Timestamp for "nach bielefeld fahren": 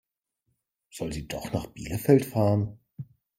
1.53-2.79